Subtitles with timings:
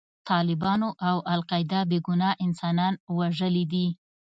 [0.29, 3.87] طالبانو او القاعده بې ګناه انسانان وژلي دي.